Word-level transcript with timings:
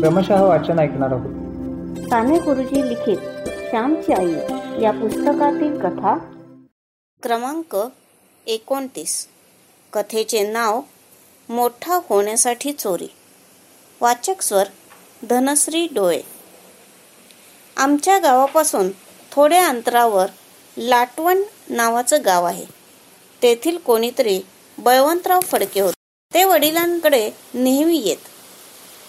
क्रमशः 0.00 0.42
वाचन 0.42 0.78
ऐकणार 0.78 1.12
आहोत. 1.12 1.30
साने 2.08 2.38
गुरुजी 2.38 2.88
लिखित 2.88 3.16
श्यामची 3.70 4.12
आई 4.12 4.32
या 4.82 4.90
पुस्तकातील 4.90 5.80
कथा. 5.80 6.18
क्रमांक 7.22 7.76
एकोणतीस. 8.46 9.28
कथेचे 9.92 10.50
नाव 10.50 10.80
मोठा 11.48 12.00
होण्यासाठी 12.08 12.72
चोरी. 12.72 13.06
वाचक 14.00 14.42
स्वर 14.42 14.64
धनश्री 15.30 15.86
डोळे. 15.94 16.20
आमच्या 17.76 18.18
गावापासून 18.18 18.90
थोड्या 19.32 19.68
अंतरावर 19.68 20.26
लाटवण 20.78 21.42
नावाचं 21.70 22.18
गाव 22.24 22.44
आहे. 22.44 22.64
तेथील 23.42 23.76
कोणीतरी 23.76 24.42
बळवंतराव 24.78 25.40
फडके 25.40 25.80
होते. 25.80 26.28
ते 26.34 26.44
वडिलांकडे 26.44 27.30
नेहमी 27.54 28.02
येत. 28.04 28.29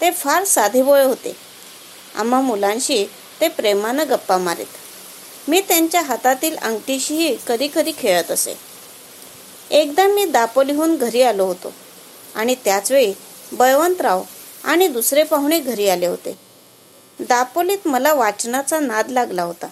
ते 0.01 0.11
फार 0.11 0.43
साधेबोळे 0.43 1.03
होते. 1.03 1.35
आम्हा 2.15 2.41
मुलांशी 2.41 3.05
ते 3.41 3.47
प्रेमानं 3.47 4.09
गप्पा 4.09 4.37
मारित. 4.37 4.65
मी 5.47 5.61
त्यांच्या 5.61 6.01
हातातील 6.01 6.57
अंगठीशीही 6.57 7.37
कधी 7.47 7.67
कधी 7.75 7.91
खेळत 7.97 8.31
असे. 8.31 8.55
एकदा 9.71 10.07
मी 10.07 10.25
दापोलीहून 10.25 10.95
घरी 10.95 11.21
आलो 11.21 11.45
होतो 11.45 11.73
आणि 12.35 12.55
त्याचवेळी 12.55 13.13
बळवंतराव 13.51 14.23
आणि 14.63 14.87
दुसरे 14.87 15.23
पाहुणे 15.23 15.59
घरी 15.59 15.89
आले 15.89 16.05
होते. 16.05 16.37
दापोलीत 17.19 17.87
मला 17.87 18.13
वाचनाचा 18.13 18.79
नाद 18.79 19.11
लागला 19.11 19.43
होता 19.43 19.67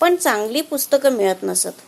पण 0.00 0.16
चांगली 0.16 0.60
पुस्तकं 0.60 1.12
मिळत 1.12 1.42
नसत. 1.42 1.80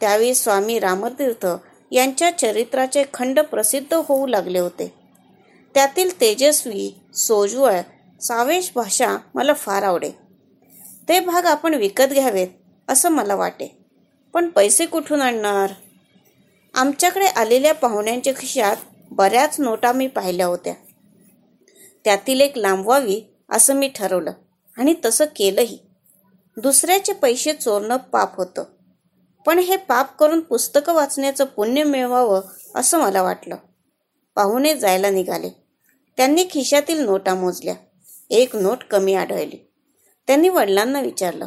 त्यावेळी 0.00 0.34
स्वामी 0.34 0.78
रामतीर्थ 0.78 1.46
यांच्या 1.90 2.30
चरित्राचे 2.38 3.04
खंड 3.14 3.40
प्रसिद्ध 3.40 3.94
होऊ 3.94 4.26
लागले 4.26 4.58
होते. 4.58 5.01
त्यातील 5.74 6.20
तेजस्वी 6.20 7.00
सोज्वळ 7.14 7.80
सावेश 8.20 8.72
भाषा 8.74 9.16
मला 9.34 9.52
फार 9.52 9.82
आवडे. 9.82 10.12
ते 11.08 11.20
भाग 11.20 11.44
आपण 11.44 11.74
विकत 11.74 12.12
घ्यावेत 12.12 12.48
असं 12.88 13.08
मला 13.08 13.34
वाटे. 13.34 13.78
पण 14.32 14.48
पैसे 14.48 14.86
कुठून 14.86 15.22
आणणार? 15.22 15.70
आमच्याकडे 16.74 17.26
आलेल्या 17.26 17.74
पाहुण्यांच्या 17.74 18.32
खिशात 18.36 18.76
बऱ्याच 19.10 19.60
नोटा 19.60 19.92
मी 19.92 20.06
पाहिल्या 20.06 20.46
होत्या. 20.46 20.74
त्यातील 22.04 22.40
एक 22.40 22.58
लांबवावी 22.58 23.22
असं 23.50 23.74
मी 23.74 23.88
ठरवलं 23.88 24.32
आणि 24.78 24.94
तसं 25.04 25.24
केलंही. 25.24 25.78
दुसऱ्याचे 26.56 27.12
पैसे 27.12 27.52
चोरणं 27.52 27.96
पाप 27.96 28.36
होतं. 28.36 28.64
पण 29.46 29.58
हे 29.58 29.76
पाप 29.76 30.18
करून 30.18 30.40
पुस्तकं 30.40 30.94
वाचण्याचं 30.94 31.44
पुण्य 31.44 31.82
मिळवावं 31.82 32.40
असं 32.74 32.98
मला 32.98 33.22
वाटलं. 33.22 33.56
पाहुणे 34.34 34.74
जायला 34.74 35.10
निघाले. 35.10 35.61
त्यांनी 36.16 36.44
खिशातील 36.50 36.98
नोटा 36.98 37.34
मोजल्या. 37.34 37.74
एक 38.30 38.56
नोट 38.56 38.84
कमी 38.84 39.14
आढळली. 39.14 39.70
त्यांनी 40.26 40.48
वडिलांना 40.48 41.00
विचारलं. 41.00 41.46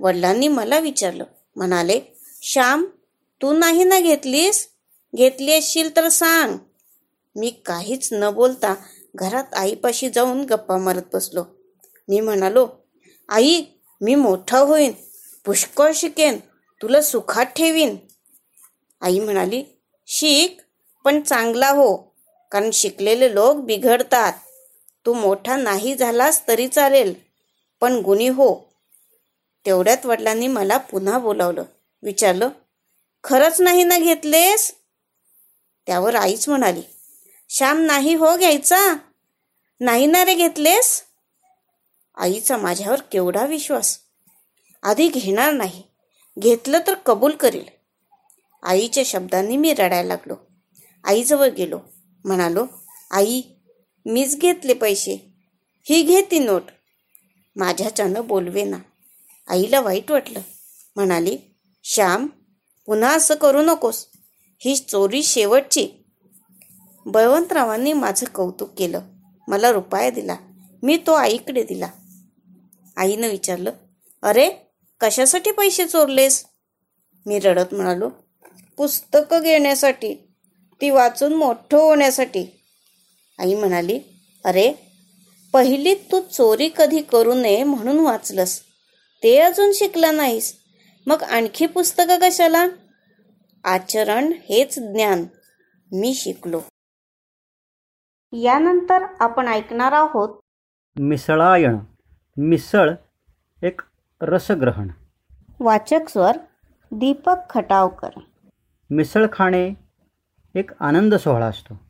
वडिलांनी 0.00 0.48
मला 0.48 0.78
विचारलं. 0.78 1.24
म्हणाले 1.56 2.00
श्याम 2.42 2.84
तू 3.42 3.52
नाही 3.52 3.84
ना 3.84 4.00
घेतलीस? 4.00 4.68
घेतली 5.16 5.52
असशील 5.52 5.96
तर 5.96 6.08
सांग. 6.08 6.56
मी 7.36 7.50
काहीच 7.50 8.08
न 8.12 8.30
बोलता 8.30 8.74
घरात 9.14 9.54
आईपाशी 9.54 10.10
जाऊन 10.10 10.44
गप्पा 10.44 10.76
मारत 10.76 11.02
बसलो. 11.12 11.44
मी 12.08 12.20
म्हणालो 12.20 12.68
आई 13.28 13.62
मी 14.00 14.14
मोठा 14.14 14.58
होईन 14.58 14.92
पुष्कळ 15.44 15.92
शिकेन 15.94 16.38
तुला 16.82 17.02
सुखात 17.02 17.46
ठेवीन. 17.46 17.96
आई 19.00 19.18
म्हणाली 19.20 19.64
शिक 20.06 20.60
पण 21.04 21.20
चांगला 21.20 21.70
हो. 21.70 22.15
कारण 22.52 22.70
शिकलेले 22.70 23.34
लोक 23.34 23.56
बिघडतात. 23.56 24.32
तू 25.06 25.12
मोठा 25.12 25.56
नाही 25.56 25.94
झालास 25.94 26.48
तरी 26.48 26.68
चालेल 26.68 27.14
पण 27.80 27.96
गुणी 27.96 28.28
हो. 28.28 28.54
तेवढ्यात 29.66 30.06
वडिलांनी 30.06 30.46
मला 30.46 30.76
पुन्हा 30.76 31.18
बोलावलं. 31.18 31.64
विचारलं 32.02 32.48
खरंच 33.24 33.60
नाही 33.60 33.84
ना 33.84 33.98
घेतलेस? 33.98 34.72
त्यावर 35.86 36.14
आईच 36.14 36.48
म्हणाली 36.48 36.82
श्याम 37.48 37.80
नाही 37.80 38.14
हो 38.14 38.36
घ्यायचा. 38.36 38.96
नाही 39.80 40.06
ना 40.06 40.24
रे 40.24 40.34
घेतलेस? 40.34 41.02
आईचा 42.16 42.56
माझ्यावर 42.56 43.00
केवढा 43.12 43.46
विश्वास. 43.46 43.98
आधी 44.82 45.08
घेणार 45.08 45.52
नाही. 45.52 45.82
घेतलं 46.38 46.78
तर 46.86 46.94
कबूल 46.94 47.32
करेल. 47.32 47.64
आईच्या 48.62 49.02
शब्दांनी 49.06 49.56
मी 49.56 49.72
रडायला 49.72 50.08
लागलो. 50.08 50.34
आईजवळ 51.04 51.48
गेलो. 51.48 51.78
म्हणालो 52.26 52.66
आई 53.10 53.42
मीच 54.06 54.38
घेतले 54.38 54.74
पैसे. 54.74 55.34
ही 55.82 56.02
घे 56.02 56.22
ती 56.22 56.38
नोट. 56.38 56.62
माझ्याच्यानं 57.56 58.26
बोलवे 58.26 58.64
ना 58.64 58.76
आईला 59.48 59.80
वाईट 59.80 60.10
वाटलं. 60.10 60.40
म्हणाली 60.96 61.38
श्याम 61.84 62.26
पुन्हा 62.86 63.14
असं 63.14 63.34
करू 63.34 63.62
नकोस. 63.62 64.06
ही 64.58 64.76
चोरी 64.76 65.22
शेवटची. 65.22 65.88
बळवंतरावांनी 67.06 67.92
माझं 67.92 68.26
कौतुक 68.26 68.70
केलं. 68.78 69.00
मला 69.48 69.70
रुपया 69.70 70.10
दिला. 70.10 70.36
मी 70.82 70.96
तो 70.96 71.12
आईकडे 71.12 71.62
दिला. 71.62 71.88
आईनं 72.96 73.28
विचारलं 73.28 73.72
अरे 74.22 74.50
कशासाठी 75.00 75.50
पैसे 75.50 75.86
चोरलेस? 75.86 76.44
मी 77.26 77.38
रडत 77.38 77.74
म्हणालो 77.74 78.10
पुस्तकं 78.76 79.42
घेण्यासाठी. 79.42 80.25
ती 80.80 80.90
वाचून 80.90 81.34
मोठं 81.34 81.78
होण्यासाठी. 81.78 82.60
आई 83.38 83.54
म्हणाली 83.54 84.00
अरे 84.44 84.72
पहिली 85.52 85.94
तू 85.94 86.20
चोरी 86.20 86.70
कधी 86.76 87.02
करू 87.02 87.34
नये 87.34 87.62
म्हणून 87.62 87.98
वाचलंस. 87.98 88.60
ते 89.22 89.38
अजून 89.38 89.72
शिकला 89.72 90.10
नाहीस. 90.10 90.56
मग 91.06 91.22
आणखी 91.22 91.66
पुस्तकं 91.66 92.18
कशाला? 92.22 92.66
आचरण 93.64 94.32
हेच 94.48 94.78
ज्ञान. 94.78 95.24
मी 95.92 96.14
शिकलो. 96.14 96.60
यानंतर 98.32 99.06
आपण 99.20 99.48
ऐकणार 99.48 99.92
आहोत 99.92 100.28
मिसळायण. 101.00 101.78
मिसळ 102.36 102.90
एक 103.62 103.80
रसग्रहण. 104.22 104.88
वाचक 105.60 106.08
स्वर 106.08 106.36
दीपक 106.92 107.36
खटावकर. 107.50 108.10
मिसळ 108.90 109.26
खाणे 109.32 109.85
एक 110.56 110.70
आनंद 110.80 111.14
सोहळा 111.14 111.46
असतो. 111.46 111.80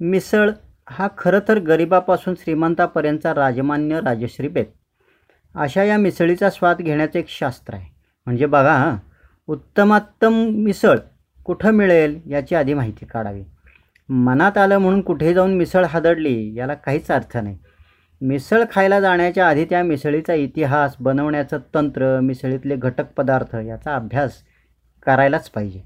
मिसळ 0.00 0.50
हा 0.88 1.08
खरं 1.18 1.38
तर 1.48 1.58
गरिबापासून 1.58 2.34
श्रीमंतापर्यंतचा 2.34 3.34
राजमान्य 3.34 4.00
राजश्री 4.00 4.48
बेत. 4.48 4.66
अशा 5.54 5.82
या 5.82 5.96
मिसळीचा 5.96 6.50
स्वाद 6.50 6.78
घेण्याचं 6.78 7.18
एक 7.18 7.28
शास्त्र 7.28 7.74
आहे. 7.74 7.86
म्हणजे 8.26 8.46
बघा 8.46 8.72
हां 8.72 8.96
उत्तमोत्तम 9.46 10.32
मिसळ 10.48 10.98
कुठं 11.44 11.70
मिळेल 11.70 12.20
याची 12.26 12.54
आधी 12.54 12.74
माहिती 12.74 13.06
काढावी. 13.06 13.42
मनात 14.08 14.58
आलं 14.58 14.78
म्हणून 14.78 15.00
कुठे 15.00 15.34
जाऊन 15.34 15.54
मिसळ 15.54 15.84
हादडली 15.84 16.54
याला 16.54 16.74
काहीच 16.74 17.10
अर्थ 17.10 17.36
नाही. 17.36 17.58
मिसळ 18.20 18.64
खायला 18.72 19.00
जाण्याच्या 19.00 19.48
आधी 19.48 19.64
त्या 19.64 19.82
मिसळीचा 19.82 20.34
इतिहास 20.34 20.96
बनवण्याचं 21.00 21.58
तंत्र 21.74 22.20
मिसळीतले 22.20 22.76
घटक 22.76 23.12
पदार्थ 23.12 23.54
याचा 23.54 23.94
अभ्यास 23.94 24.32
करायलाच 25.06 25.50
पाहिजे. 25.50 25.82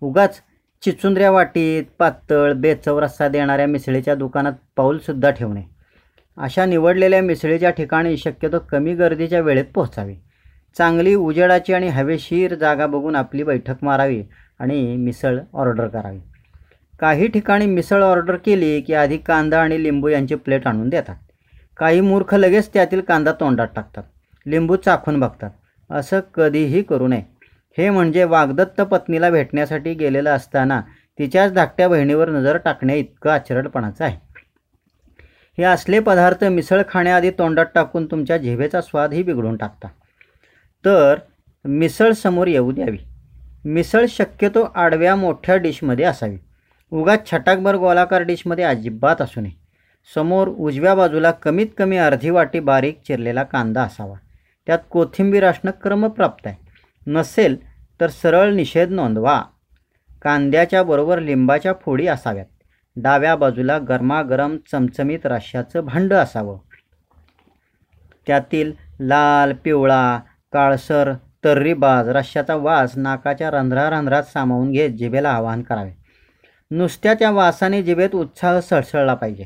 उगाच 0.00 0.42
चिचुंद्र्या 0.86 1.30
वाटीत 1.30 1.84
पातळ 1.98 2.52
बेचव 2.52 2.98
रस्सा 2.98 3.28
देणाऱ्या 3.28 3.66
मिसळीच्या 3.66 4.14
दुकानात 4.14 4.52
पाऊलसुद्धा 4.76 5.30
ठेवणे. 5.30 5.62
अशा 6.36 6.64
निवडलेल्या 6.64 7.22
मिसळीच्या 7.22 7.70
ठिकाणी 7.70 8.16
शक्यतो 8.16 8.58
कमी 8.58 8.94
गर्दीच्या 8.94 9.40
वेळेत 9.40 9.64
पोहोचावे. 9.74 10.14
चांगली 10.78 11.14
उजेडाची 11.14 11.72
आणि 11.72 11.88
हवेशीर 11.88 12.54
जागा 12.54 12.86
बघून 12.86 13.16
आपली 13.16 13.42
बैठक 13.42 13.74
मारावी 13.82 14.24
आणि 14.58 14.96
मिसळ 14.96 15.38
ऑर्डर 15.54 15.88
करावी. 15.88 16.18
काही 17.00 17.28
ठिकाणी 17.28 17.66
मिसळ 17.66 18.02
ऑर्डर 18.02 18.36
केली 18.36 18.80
की 18.80 18.94
आधी 18.94 19.16
कांदा 19.16 19.60
आणि 19.60 19.82
लिंबू 19.82 20.08
यांची 20.08 20.34
प्लेट 20.34 20.66
आणून 20.66 20.88
देतात. 20.88 21.16
काही 21.76 22.00
मूर्ख 22.00 22.34
लगेच 22.34 22.70
त्यातील 22.72 23.00
कांदा 23.00 23.32
तोंडात 23.32 23.68
टाकतात. 23.76 24.04
लिंबू 24.46 24.76
चाखून 24.76 25.20
बघतात. 25.20 25.50
असं 25.90 26.20
कधीही 26.34 26.82
करू 26.82 27.08
नये. 27.08 27.35
हे 27.78 27.90
म्हणजे 27.90 28.24
वागदत्त 28.24 28.80
पत्नीला 28.80 29.30
भेटण्यासाठी 29.30 29.94
गेलेलं 29.94 30.30
असताना 30.30 30.80
तिच्याच 31.18 31.52
धाकट्या 31.52 31.88
बहिणीवर 31.88 32.30
नजर 32.30 32.56
टाकणे 32.56 32.98
इतकं 32.98 33.30
आचरडपणाचं 33.30 34.04
आहे. 34.04 34.16
हे 35.58 35.64
असले 35.64 36.00
पदार्थ 36.00 36.44
मिसळ 36.44 36.82
खाण्याआधी 36.88 37.30
तोंडात 37.30 37.66
टाकून 37.74 38.06
तुमच्या 38.06 38.36
जिभेचा 38.36 38.80
स्वादही 38.80 39.22
बिघडून 39.22 39.56
टाकता 39.56 39.88
तर 40.84 41.18
मिसळ 41.64 42.12
समोर 42.12 42.46
येऊ 42.46 42.72
द्यावी. 42.72 42.98
मिसळ 43.64 44.04
शक्यतो 44.08 44.62
आडव्या 44.74 45.16
मोठ्या 45.16 45.56
डिशमध्ये 45.56 46.04
असावी. 46.04 46.36
उगाच 46.90 47.30
छटाकभर 47.30 47.74
गोलाकार 47.74 48.22
डिशमध्ये 48.22 48.64
अजिबात 48.64 49.22
असू 49.22 49.40
नये. 49.40 49.52
समोर 50.14 50.48
उजव्या 50.48 50.94
बाजूला 50.94 51.30
कमीत 51.30 51.66
कमी 51.78 51.96
अर्धी 51.96 52.30
वाटी 52.30 52.60
बारीक 52.60 53.00
चिरलेला 53.06 53.42
कांदा 53.42 53.82
असावा. 53.82 54.14
त्यात 54.66 54.78
कोथिंबीर 54.90 55.44
असणं 55.44 55.70
क्रमप्राप्त 55.70 56.46
आहे. 56.46 56.56
नसेल 57.06 57.56
तर 58.00 58.08
सरळ 58.08 58.52
निषेध 58.52 58.90
नोंदवा. 58.90 59.42
कांद्याच्या 60.22 60.82
बरोबर 60.82 61.18
लिंबाच्या 61.18 61.72
फोडी 61.72 62.06
असाव्यात. 62.06 62.46
डाव्या 62.96 63.36
बाजूला 63.36 63.78
गरमागरम 63.78 64.56
चमचमीत 64.70 65.26
राश्याचं 65.26 65.80
भांडं 65.80 66.16
असावं. 66.16 66.58
त्यातील 68.26 68.72
लाल 69.00 69.52
पिवळा 69.52 70.20
काळसर 70.52 71.12
तर्रीबाज 71.44 72.08
रश्श्याचा 72.08 72.54
वास 72.54 72.92
नाकाच्या 72.96 73.50
रंध्रा 73.50 73.90
रंध्रात 73.90 74.22
सामावून 74.22 74.72
घेत 74.72 74.90
जिभेला 74.90 75.30
आवाहन 75.30 75.62
करावे. 75.62 75.92
नुसत्या 76.70 77.14
त्या 77.14 77.30
वासाने 77.30 77.82
जिभेत 77.82 78.14
उत्साह 78.14 78.60
सळसळला 78.60 79.14
पाहिजे. 79.14 79.44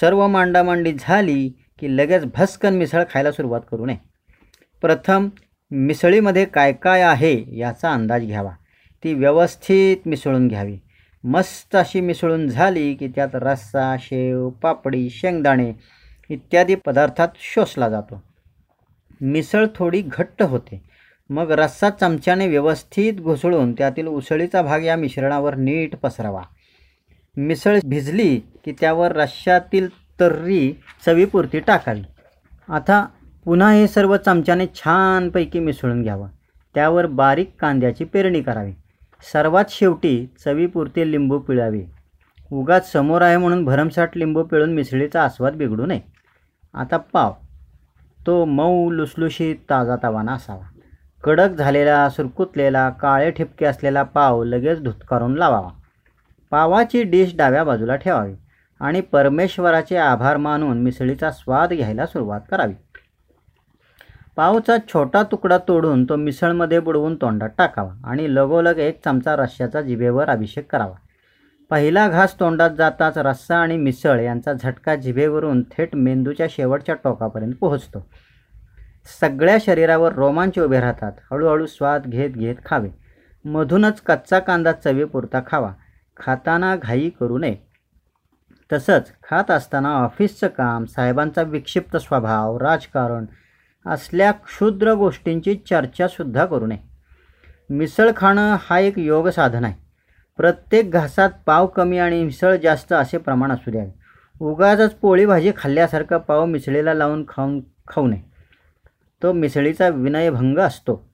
सर्व 0.00 0.26
मांडामांडी 0.26 0.92
झाली 1.00 1.48
की 1.48 1.96
लगेच 1.96 2.24
भस्कन 2.24 2.74
मिसळ 2.74 3.02
खायला 3.10 3.32
सुरुवात 3.32 3.60
करू 3.70 3.86
नये. 3.86 3.96
प्रथम 4.80 5.28
मिसळीमध्ये 5.70 6.44
काय 6.44 6.72
काय 6.72 7.02
आहे 7.02 7.58
याचा 7.58 7.92
अंदाज 7.92 8.26
घ्यावा. 8.26 8.50
ती 9.04 9.14
व्यवस्थित 9.14 9.96
मिसळून 10.06 10.48
घ्यावी. 10.48 10.78
मस्त 11.24 11.76
अशी 11.76 12.00
मिसळून 12.00 12.48
झाली 12.48 12.94
की 12.94 13.08
त्यात 13.08 13.28
रस्सा 13.34 13.96
शेव 14.00 14.48
पापडी 14.48 15.10
शेंगदाणे 15.10 15.72
इत्यादी 16.30 16.74
पदार्थात 16.74 17.28
शोषला 17.34 17.88
जातो. 17.88 18.22
मिसळ 19.20 19.66
थोडी 19.74 20.02
घट्ट 20.02 20.42
होते. 20.42 20.82
मग 21.30 21.50
रस्सा 21.50 21.90
चमच्याने 21.90 22.48
व्यवस्थित 22.48 23.12
घुसळून 23.12 23.72
त्यातील 23.72 24.06
उसळीचा 24.06 24.62
भाग 24.62 24.84
या 24.84 24.96
मिश्रणावर 24.96 25.54
नीट 25.54 25.96
पसरावा. 25.96 26.42
मिसळ 27.36 27.78
भिजली 27.84 28.36
की 28.36 28.72
त्यावर 28.72 29.12
रश्श्यातील 29.12 29.88
तर्री 30.20 30.72
चवीपुरती 31.06 31.60
टाकावी. 31.60 32.02
आता 32.68 33.06
पुन्हा 33.44 33.72
हे 33.72 33.86
सर्व 33.88 34.16
चमच्याने 34.16 34.66
छानपैकी 34.66 35.58
मिसळून 35.58 36.02
घ्यावं. 36.02 36.28
त्यावर 36.74 37.06
बारीक 37.06 37.54
कांद्याची 37.60 38.04
पेरणी 38.04 38.42
करावी. 38.42 38.72
सर्वात 39.32 39.64
शेवटी 39.68 40.26
चवीपुरते 40.44 41.10
लिंबू 41.12 41.38
पिळावे. 41.38 41.82
उगाच 42.52 42.92
समोर 42.92 43.22
आहे 43.22 43.36
म्हणून 43.36 43.64
भरमसाठ 43.64 44.16
लिंबू 44.16 44.42
पिळून 44.42 44.72
मिसळीचा 44.72 45.24
आस्वाद 45.24 45.54
बिघडू 45.54 45.86
नये. 45.86 46.00
आता 46.74 46.96
पाव. 46.96 47.32
तो 48.26 48.44
मऊ 48.44 48.90
लुसलुशीत 48.90 49.56
ताजा 49.70 49.96
तवाना 50.02 50.32
असावा. 50.32 50.66
कडक 51.24 51.50
झालेला 51.50 52.10
सुरकुतलेला 52.10 52.90
काळे 52.90 53.30
ठिपके 53.30 53.66
असलेला 53.66 54.02
पाव 54.02 54.44
लगेच 54.44 54.82
धुतकारून 54.82 55.34
लावावा. 55.34 55.70
पावाची 56.50 57.02
डिश 57.02 57.36
डाव्या 57.36 57.64
बाजूला 57.64 57.96
ठेवावी 57.96 58.34
आणि 58.80 59.00
परमेश्वराचे 59.00 59.96
आभार 59.96 60.36
मानून 60.36 60.82
मिसळीचा 60.82 61.30
स्वाद 61.30 61.72
घ्यायला 61.72 62.06
सुरुवात 62.06 62.40
करावी. 62.50 62.74
पावचा 64.36 64.76
छोटा 64.88 65.22
तुकडा 65.22 65.58
तोडून 65.58 66.04
तो 66.04 66.16
मिसळमध्ये 66.16 66.78
बुडवून 66.80 67.14
तोंडात 67.14 67.48
टाकावा 67.58 67.92
आणि 68.04 68.34
लगोलग 68.34 68.78
एक 68.78 69.04
चमचा 69.04 69.36
रश्श्याचा 69.36 69.82
जिभेवर 69.82 70.28
अभिषेक 70.28 70.72
करावा. 70.72 70.94
पहिला 71.70 72.08
घास 72.08 72.40
तोंडात 72.40 72.70
जाताच 72.78 73.18
रस्सा 73.18 73.56
आणि 73.56 73.76
मिसळ 73.76 74.20
यांचा 74.20 74.52
झटका 74.52 74.96
जिभेवरून 74.96 75.62
थेट 75.62 75.94
मेंदूच्या 75.94 76.46
शेवटच्या 76.50 76.94
टोकापर्यंत 76.94 77.52
पोहोचतो. 77.60 78.06
सगळ्या 79.20 79.56
शरीरावर 79.60 80.12
रोमांच 80.12 80.58
उभे 80.58 80.80
राहतात. 80.80 81.12
हळूहळू 81.32 81.66
स्वाद 81.66 82.02
घेत 82.06 82.30
घेत 82.30 82.56
खावे. 82.66 82.88
मधूनच 83.44 84.00
कच्चा 84.00 84.38
कांदा 84.38 84.72
चवीपुरता 84.72 85.40
खावा. 85.46 85.72
खाताना 86.16 86.76
घाई 86.76 87.10
करू 87.20 87.38
नये. 87.38 87.56
तसंच 88.72 89.12
खात 89.30 89.50
असताना 89.50 89.88
ऑफिसचं 89.88 90.46
काम 90.46 90.84
साहेबांचा 90.84 91.42
विक्षिप्त 91.42 91.96
स्वभाव 91.96 92.58
राजकारण 92.58 93.24
असल्या 93.86 94.32
क्षुद्र 94.32 94.92
गोष्टींची 94.92 95.54
चर्चासुद्धा 95.54 96.46
करू 96.46 96.66
नये. 96.66 96.78
मिसळ 97.70 98.10
खाणं 98.16 98.56
हा 98.60 98.78
एक 98.78 98.98
योग 98.98 99.28
साधन 99.28 99.64
आहे. 99.64 99.74
प्रत्येक 100.36 100.90
घासात 100.90 101.30
पाव 101.46 101.66
कमी 101.66 101.98
आणि 101.98 102.24
मिसळ 102.24 102.56
जास्त 102.56 102.92
असे 102.92 103.18
प्रमाण 103.18 103.52
असू 103.52 103.70
द्यावे. 103.70 103.90
उगाचच 104.40 104.94
पोळी 104.94 105.26
भाजी 105.26 105.52
खाल्ल्यासारखं 105.56 106.18
पाव 106.18 106.44
मिसळीला 106.44 106.94
लावून 106.94 107.24
खाऊन 107.28 107.60
खाऊ 107.88 108.06
नये. 108.06 108.20
तो 109.22 109.32
मिसळीचा 109.32 109.88
विनयभंग 109.88 110.58
असतो. 110.58 111.10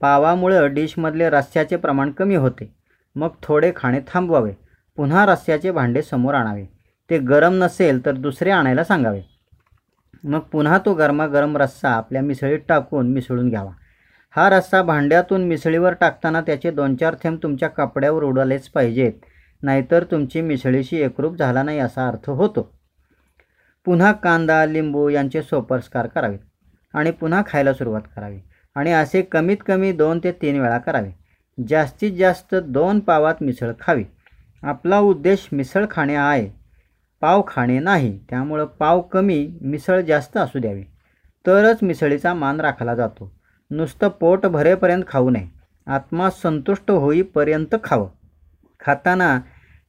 पावामुळं 0.00 0.74
डिशमधले 0.74 1.30
रस्स्याचे 1.30 1.76
प्रमाण 1.76 2.10
कमी 2.10 2.34
होते. 2.34 2.74
मग 3.16 3.28
थोडे 3.42 3.72
खाणे 3.76 4.00
थांबवावे. 4.12 4.52
पुन्हा 4.96 5.26
रस्स्याचे 5.26 5.70
भांडे 5.70 6.02
समोर 6.02 6.34
आणावे. 6.34 6.66
ते 7.10 7.18
गरम 7.18 7.54
नसेल 7.54 8.06
तर 8.06 8.12
दुसरे 8.12 8.50
आणायला 8.50 8.84
सांगावे. 8.84 9.22
मग 10.24 10.40
पुन्हा 10.40 10.78
तो 10.78 10.94
गरमागरम 10.94 11.56
रस्सा 11.56 11.90
आपल्या 11.90 12.22
मिसळीत 12.22 12.58
टाकून 12.68 13.12
मिसळून 13.12 13.48
घ्यावा. 13.48 13.70
हा 14.30 14.48
रस्सा 14.50 14.82
भांड्यातून 14.82 15.44
मिसळीवर 15.44 15.92
टाकताना 15.92 16.40
त्याचे 16.40 16.70
दोन 16.70 16.96
चार 16.96 17.14
थेंब 17.22 17.38
तुमच्या 17.42 17.68
कपड्यावर 17.68 18.22
उडालेच 18.22 18.68
पाहिजेत. 18.68 19.12
नाहीतर 19.62 20.04
तुमची 20.04 20.40
मिसळीशी 20.40 20.96
एकरूप 20.96 21.36
झाला 21.36 21.62
नाही 21.62 21.78
असा 21.78 22.08
अर्थ 22.08 22.30
होतो. 22.30 22.70
पुन्हा 23.84 24.12
कांदा 24.12 24.66
लिंबू 24.66 25.08
यांचे 25.08 25.42
सोपस्कार 25.42 26.06
करावेत 26.06 26.38
आणि 26.94 27.10
पुन्हा 27.10 27.42
खायला 27.46 27.72
सुरुवात 27.72 28.02
करावी 28.16 28.40
आणि 28.74 28.92
असे 28.92 29.22
कमीत 29.22 29.56
कमी 29.66 29.92
दोन 29.92 30.20
ते 30.24 30.32
तीन 30.32 30.60
वेळा 30.60 30.78
करावे. 30.78 31.10
जास्तीत 31.68 32.12
जास्त 32.12 32.54
दोन 32.54 33.00
पावात 33.00 33.34
मिसळ 33.40 33.72
खावी. 33.80 34.04
आपला 34.62 34.98
उद्देश 34.98 35.48
मिसळ 35.52 35.84
खाणे 35.90 36.14
आहे. 36.14 36.63
पाव 37.24 37.42
खाणे 37.46 37.78
नाही 37.78 38.18
त्यामुळं 38.30 38.64
पाव 38.64 39.00
कमी 39.00 39.58
मिसळ 39.60 40.00
जास्त 40.00 40.36
असू 40.36 40.58
द्यावी. 40.58 40.82
तरच 41.46 41.78
मिसळीचा 41.82 42.34
मान 42.34 42.60
राखला 42.60 42.94
जातो. 42.94 43.32
नुसतं 43.70 44.08
पोट 44.08 44.46
भरेपर्यंत 44.46 45.02
खाऊ 45.08 45.30
नये. 45.30 45.46
आत्मा 45.86 46.30
संतुष्ट 46.30 46.90
होईपर्यंत 46.90 47.74
खावं. 47.84 48.08
खाताना 48.80 49.40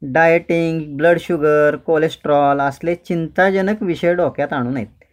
डायटिंग 0.01 0.97
ब्लड 0.97 1.19
शुगर 1.19 1.75
कोलेस्ट्रॉल 1.75 2.59
असले 2.59 2.95
चिंताजनक 2.95 3.83
विषय 3.83 4.15
डोक्यात 4.15 4.53
आणू 4.53 4.71
नयेत. 4.71 5.03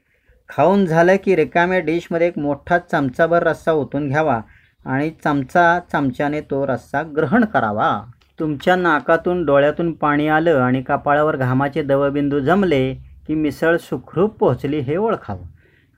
खाऊन 0.49 0.87
झालं 0.87 1.17
की 1.25 1.37
रिकाम्या 1.37 1.79
डिशमध्ये 1.79 2.26
एक 2.26 2.38
मोठा 2.38 2.79
चमचाभर 2.79 3.43
रस्सा 3.43 3.73
ओतून 3.73 4.09
घ्यावा 4.09 4.41
आणि 4.85 5.11
चमचा 5.25 5.81
चमच्याने 5.93 6.41
तो 6.41 6.67
रस्सा 6.67 7.02
ग्रहण 7.02 7.45
करावा. 7.45 8.02
तुमच्या 8.41 8.77
नाकातून 8.77 9.45
डोळ्यातून 9.45 9.93
पाणी 9.93 10.29
आलं 10.29 10.55
आणि 10.55 10.83
कपाळावर 10.83 11.37
घामाचे 11.37 11.83
दवबिंदू 11.83 12.39
जमले 12.39 12.95
की 12.95 13.35
मिसळ 13.35 13.77
सुखरूप 13.77 14.39
पोहोचली 14.39 14.79
हे 14.79 14.97
ओळखावं. 14.97 15.45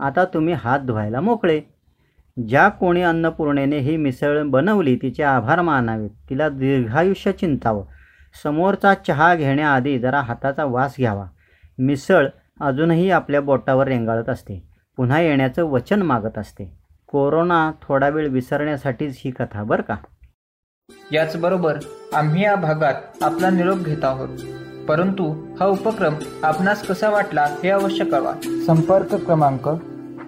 आता 0.05 0.25
तुम्ही 0.25 0.55
हात 0.55 0.81
धुवायला 0.81 1.21
मोकळे. 1.21 1.61
ज्या 2.49 2.69
कोणी 2.69 3.03
अन्नपूर्णेने 3.03 3.79
ही 3.79 3.97
मिसळ 3.97 4.43
बनवली 4.43 4.97
तिचे 4.97 5.23
आभार 5.23 5.61
मानावेत. 5.61 6.11
तिला 6.31 6.49
दीर्घायुष्य 6.49 7.33
चिंतावं. 7.33 7.85
समोरचा 8.43 8.95
चहा 8.95 9.35
घेण्याआधी 9.35 9.99
जरा 9.99 10.21
हाताचा 10.21 10.64
वास 10.64 10.95
घ्यावा. 10.99 11.26
मिसळ 11.79 12.29
अजूनही 12.61 13.11
आपल्या 13.11 13.41
बोटावर 13.41 13.88
रेंगाळत 13.88 14.29
असते. 14.29 14.69
पुन्हा 14.97 15.21
येण्याचं 15.21 15.64
वचन 15.64 16.03
मागत 16.03 16.38
असते. 16.38 16.79
कोरोना 17.07 17.73
थोडा 17.83 18.09
वेळ 18.09 18.29
विसरण्यासाठीच 18.29 19.21
ही 19.25 19.31
कथा 19.31 19.62
बरं 19.62 19.83
का? 19.83 19.97
याचबरोबर 21.12 21.75
आम्ही 22.14 22.44
या 22.44 22.54
भागात 22.54 22.94
आपला 23.23 23.50
निरोप 23.50 23.78
घेत 23.78 24.04
आहोत. 24.04 24.28
परंतु 24.88 25.47
हा 25.61 25.66
उपक्रम 25.66 26.14
आपणास 26.42 26.87
कसा 26.87 27.11
वाटला 27.11 27.42
हे 27.42 27.68
अवश्य 27.68 28.04
कळवा. 28.04 28.33
संपर्क 28.66 29.14
क्रमांक 29.14 29.68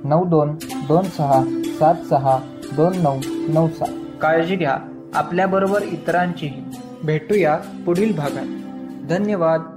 नऊ 0.05 0.25
दोन 0.25 0.57
दोन 0.89 1.05
सहा 1.05 1.43
सात 1.65 1.95
सहा 2.11 2.39
दोन 2.77 2.93
नऊ 2.97 3.21
नऊ 3.49 3.69
सहा 3.69 4.19
काळजी 4.23 4.57
घ्या. 4.57 4.79
आपल्याबरोबर 5.15 5.83
इतरांचीही. 5.83 6.63
भेटूया 7.05 7.59
पुढील 7.87 8.17
भागात. 8.17 8.47
धन्यवाद. 9.09 9.76